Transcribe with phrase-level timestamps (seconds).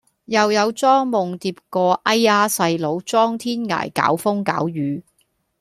[0.25, 5.03] 又有莊夢蝶個哎呀細佬莊天涯搞風搞雨